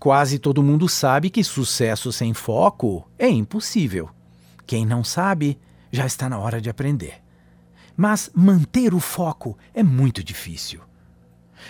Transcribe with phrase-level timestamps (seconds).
[0.00, 4.08] Quase todo mundo sabe que sucesso sem foco é impossível.
[4.66, 5.58] Quem não sabe,
[5.92, 7.22] já está na hora de aprender.
[7.94, 10.80] Mas manter o foco é muito difícil.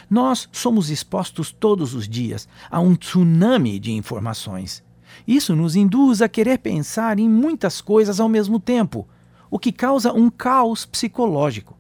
[0.09, 4.81] Nós somos expostos todos os dias a um tsunami de informações.
[5.27, 9.09] Isso nos induz a querer pensar em muitas coisas ao mesmo tempo,
[9.51, 11.77] o que causa um caos psicológico.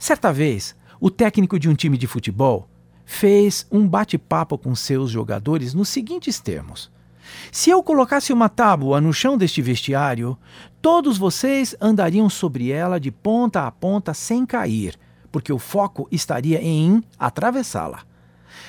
[0.00, 2.70] Certa vez, o técnico de um time de futebol
[3.10, 6.90] fez um bate-papo com seus jogadores nos seguintes termos:
[7.50, 10.36] Se eu colocasse uma tábua no chão deste vestiário,
[10.82, 14.94] todos vocês andariam sobre ela de ponta a ponta sem cair,
[15.32, 18.02] porque o foco estaria em atravessá-la.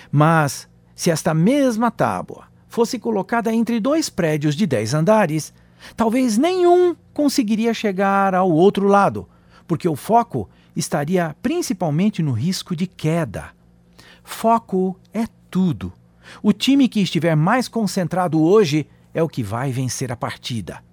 [0.10, 5.54] Mas, se esta mesma tábua fosse colocada entre dois prédios de dez andares,
[5.98, 9.28] talvez nenhum conseguiria chegar ao outro lado,
[9.68, 13.59] porque o foco estaria principalmente no risco de queda.
[14.24, 15.92] Foco é tudo.
[16.44, 20.84] O time que estiver mais concentrado hoje é o que vai vencer a partida.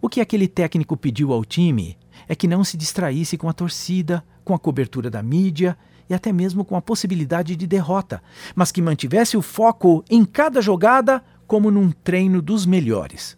[0.00, 1.96] O que aquele técnico pediu ao time
[2.28, 5.76] é que não se distraísse com a torcida, com a cobertura da mídia
[6.08, 8.22] e até mesmo com a possibilidade de derrota,
[8.54, 13.36] mas que mantivesse o foco em cada jogada como num treino dos melhores.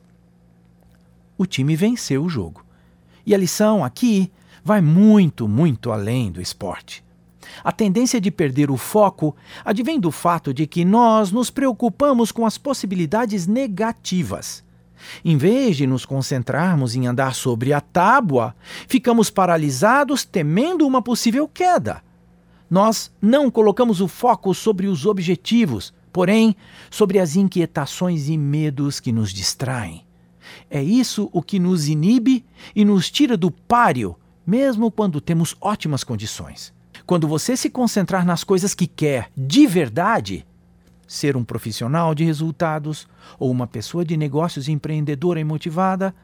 [1.36, 2.64] O time venceu o jogo.
[3.26, 4.30] E a lição aqui
[4.64, 7.04] vai muito, muito além do esporte.
[7.62, 12.46] A tendência de perder o foco advém do fato de que nós nos preocupamos com
[12.46, 14.64] as possibilidades negativas.
[15.24, 18.54] Em vez de nos concentrarmos em andar sobre a tábua,
[18.88, 22.02] ficamos paralisados temendo uma possível queda.
[22.70, 26.56] Nós não colocamos o foco sobre os objetivos, porém
[26.90, 30.04] sobre as inquietações e medos que nos distraem.
[30.70, 36.04] É isso o que nos inibe e nos tira do páreo, mesmo quando temos ótimas
[36.04, 36.72] condições.
[37.06, 40.46] Quando você se concentrar nas coisas que quer de verdade,
[41.06, 43.06] ser um profissional de resultados
[43.38, 46.14] ou uma pessoa de negócios empreendedora e motivada,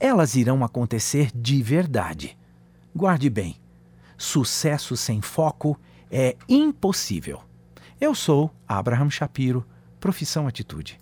[0.00, 2.36] elas irão acontecer de verdade.
[2.94, 3.56] Guarde bem:
[4.16, 5.78] sucesso sem foco
[6.10, 7.40] é impossível.
[8.00, 9.64] Eu sou Abraham Shapiro,
[10.00, 11.00] profissão Atitude.